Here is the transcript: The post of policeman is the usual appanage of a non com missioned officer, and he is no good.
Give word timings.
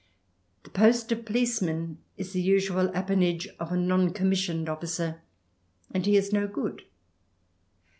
The 0.63 0.71
post 0.71 1.11
of 1.11 1.25
policeman 1.25 1.99
is 2.17 2.33
the 2.33 2.41
usual 2.41 2.89
appanage 2.95 3.47
of 3.59 3.71
a 3.71 3.77
non 3.77 4.11
com 4.13 4.29
missioned 4.31 4.67
officer, 4.67 5.21
and 5.91 6.07
he 6.07 6.17
is 6.17 6.33
no 6.33 6.47
good. 6.47 6.81